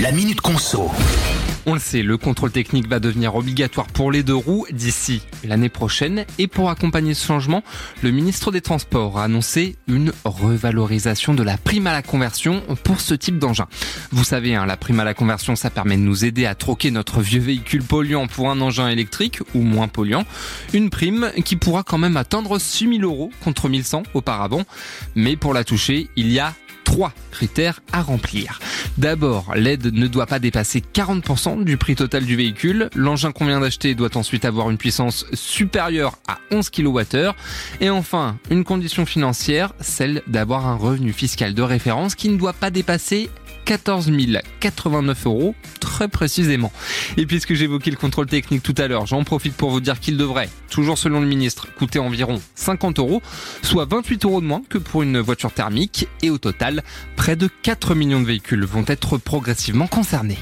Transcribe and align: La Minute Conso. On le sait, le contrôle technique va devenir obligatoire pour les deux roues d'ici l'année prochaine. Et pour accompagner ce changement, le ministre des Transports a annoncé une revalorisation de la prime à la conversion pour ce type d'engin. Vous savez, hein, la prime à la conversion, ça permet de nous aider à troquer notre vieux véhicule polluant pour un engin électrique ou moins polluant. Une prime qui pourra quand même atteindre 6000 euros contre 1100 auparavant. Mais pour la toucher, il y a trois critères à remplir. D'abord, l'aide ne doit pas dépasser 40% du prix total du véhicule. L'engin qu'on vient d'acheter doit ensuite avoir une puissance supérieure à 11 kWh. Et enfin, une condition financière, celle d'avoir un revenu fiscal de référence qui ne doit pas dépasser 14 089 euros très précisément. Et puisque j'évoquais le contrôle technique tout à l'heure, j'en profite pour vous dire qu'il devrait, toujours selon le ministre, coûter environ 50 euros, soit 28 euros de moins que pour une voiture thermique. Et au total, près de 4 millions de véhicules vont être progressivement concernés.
La 0.00 0.12
Minute 0.12 0.40
Conso. 0.40 0.90
On 1.66 1.74
le 1.74 1.78
sait, 1.78 2.02
le 2.02 2.16
contrôle 2.16 2.50
technique 2.50 2.88
va 2.88 3.00
devenir 3.00 3.34
obligatoire 3.34 3.86
pour 3.86 4.10
les 4.10 4.22
deux 4.22 4.34
roues 4.34 4.64
d'ici 4.70 5.20
l'année 5.44 5.68
prochaine. 5.68 6.24
Et 6.38 6.46
pour 6.46 6.70
accompagner 6.70 7.12
ce 7.12 7.26
changement, 7.26 7.62
le 8.02 8.10
ministre 8.10 8.50
des 8.50 8.62
Transports 8.62 9.18
a 9.18 9.24
annoncé 9.24 9.76
une 9.88 10.14
revalorisation 10.24 11.34
de 11.34 11.42
la 11.42 11.58
prime 11.58 11.86
à 11.86 11.92
la 11.92 12.00
conversion 12.00 12.62
pour 12.82 13.02
ce 13.02 13.12
type 13.12 13.38
d'engin. 13.38 13.66
Vous 14.10 14.24
savez, 14.24 14.54
hein, 14.54 14.64
la 14.64 14.78
prime 14.78 15.00
à 15.00 15.04
la 15.04 15.12
conversion, 15.12 15.54
ça 15.54 15.68
permet 15.68 15.98
de 15.98 16.02
nous 16.02 16.24
aider 16.24 16.46
à 16.46 16.54
troquer 16.54 16.90
notre 16.90 17.20
vieux 17.20 17.40
véhicule 17.40 17.82
polluant 17.82 18.26
pour 18.26 18.50
un 18.50 18.62
engin 18.62 18.88
électrique 18.88 19.40
ou 19.54 19.60
moins 19.60 19.88
polluant. 19.88 20.24
Une 20.72 20.88
prime 20.88 21.30
qui 21.44 21.56
pourra 21.56 21.82
quand 21.82 21.98
même 21.98 22.16
atteindre 22.16 22.58
6000 22.58 23.04
euros 23.04 23.30
contre 23.44 23.68
1100 23.68 24.04
auparavant. 24.14 24.62
Mais 25.14 25.36
pour 25.36 25.52
la 25.52 25.62
toucher, 25.62 26.08
il 26.16 26.32
y 26.32 26.38
a 26.38 26.54
trois 26.90 27.12
critères 27.30 27.80
à 27.92 28.02
remplir. 28.02 28.58
D'abord, 28.98 29.54
l'aide 29.54 29.92
ne 29.92 30.06
doit 30.06 30.26
pas 30.26 30.38
dépasser 30.38 30.82
40% 30.94 31.64
du 31.64 31.76
prix 31.76 31.96
total 31.96 32.24
du 32.24 32.36
véhicule. 32.36 32.90
L'engin 32.94 33.32
qu'on 33.32 33.46
vient 33.46 33.60
d'acheter 33.60 33.94
doit 33.94 34.16
ensuite 34.16 34.44
avoir 34.44 34.70
une 34.70 34.78
puissance 34.78 35.26
supérieure 35.32 36.18
à 36.28 36.38
11 36.50 36.70
kWh. 36.70 37.32
Et 37.80 37.90
enfin, 37.90 38.36
une 38.50 38.64
condition 38.64 39.06
financière, 39.06 39.72
celle 39.80 40.22
d'avoir 40.26 40.66
un 40.66 40.76
revenu 40.76 41.12
fiscal 41.12 41.54
de 41.54 41.62
référence 41.62 42.14
qui 42.14 42.28
ne 42.28 42.36
doit 42.36 42.52
pas 42.52 42.70
dépasser 42.70 43.30
14 43.70 44.10
089 44.58 45.26
euros 45.26 45.54
très 45.78 46.08
précisément. 46.08 46.72
Et 47.16 47.24
puisque 47.24 47.54
j'évoquais 47.54 47.92
le 47.92 47.96
contrôle 47.96 48.26
technique 48.26 48.64
tout 48.64 48.74
à 48.76 48.88
l'heure, 48.88 49.06
j'en 49.06 49.22
profite 49.22 49.54
pour 49.54 49.70
vous 49.70 49.80
dire 49.80 50.00
qu'il 50.00 50.16
devrait, 50.16 50.48
toujours 50.70 50.98
selon 50.98 51.20
le 51.20 51.26
ministre, 51.28 51.72
coûter 51.76 52.00
environ 52.00 52.42
50 52.56 52.98
euros, 52.98 53.22
soit 53.62 53.84
28 53.88 54.24
euros 54.24 54.40
de 54.40 54.46
moins 54.46 54.62
que 54.68 54.78
pour 54.78 55.04
une 55.04 55.20
voiture 55.20 55.52
thermique. 55.52 56.08
Et 56.20 56.30
au 56.30 56.38
total, 56.38 56.82
près 57.14 57.36
de 57.36 57.48
4 57.62 57.94
millions 57.94 58.20
de 58.20 58.26
véhicules 58.26 58.64
vont 58.64 58.84
être 58.88 59.18
progressivement 59.18 59.86
concernés. 59.86 60.38